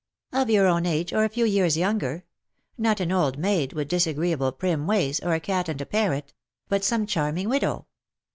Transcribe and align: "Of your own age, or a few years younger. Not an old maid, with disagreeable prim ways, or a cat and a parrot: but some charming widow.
"Of 0.41 0.49
your 0.49 0.65
own 0.65 0.87
age, 0.87 1.13
or 1.13 1.23
a 1.25 1.29
few 1.29 1.45
years 1.45 1.77
younger. 1.77 2.25
Not 2.75 2.99
an 2.99 3.11
old 3.11 3.37
maid, 3.37 3.73
with 3.73 3.87
disagreeable 3.87 4.51
prim 4.51 4.87
ways, 4.87 5.19
or 5.19 5.35
a 5.35 5.39
cat 5.39 5.69
and 5.69 5.79
a 5.79 5.85
parrot: 5.85 6.33
but 6.67 6.83
some 6.83 7.05
charming 7.05 7.47
widow. 7.49 7.85